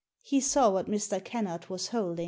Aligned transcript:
He 0.23 0.41
saw 0.41 0.71
what 0.71 0.87
Mr. 0.89 1.23
Kennard 1.23 1.67
was 1.69 1.89
holding. 1.89 2.19